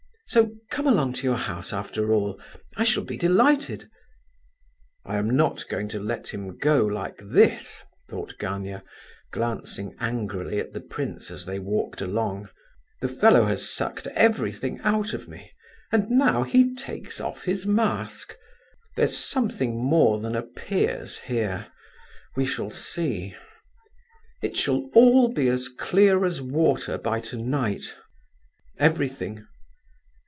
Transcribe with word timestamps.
So 0.27 0.51
come 0.69 0.87
along 0.87 1.11
to 1.15 1.25
your 1.27 1.35
house, 1.35 1.73
after 1.73 2.13
all. 2.13 2.39
I 2.77 2.85
shall 2.85 3.03
be 3.03 3.17
delighted—" 3.17 3.89
"I 5.03 5.17
am 5.17 5.29
not 5.31 5.67
going 5.67 5.89
to 5.89 5.99
let 5.99 6.29
him 6.29 6.55
go 6.57 6.85
like 6.85 7.17
this," 7.21 7.81
thought 8.07 8.35
Gania, 8.39 8.81
glancing 9.33 9.93
angrily 9.99 10.57
at 10.61 10.71
the 10.71 10.79
prince 10.79 11.31
as 11.31 11.43
they 11.43 11.59
walked 11.59 11.99
along. 11.99 12.47
"The 13.01 13.09
fellow 13.09 13.45
has 13.47 13.69
sucked 13.69 14.07
everything 14.07 14.79
out 14.85 15.11
of 15.13 15.27
me, 15.27 15.51
and 15.91 16.09
now 16.09 16.43
he 16.43 16.73
takes 16.75 17.19
off 17.19 17.43
his 17.43 17.65
mask—there's 17.65 19.17
something 19.17 19.83
more 19.83 20.21
than 20.21 20.33
appears, 20.37 21.17
here 21.17 21.67
we 22.37 22.45
shall 22.45 22.69
see. 22.71 23.35
It 24.41 24.55
shall 24.55 24.89
all 24.93 25.27
be 25.33 25.49
as 25.49 25.67
clear 25.67 26.23
as 26.23 26.41
water 26.41 26.97
by 26.97 27.19
tonight, 27.19 27.97
everything!" 28.79 29.45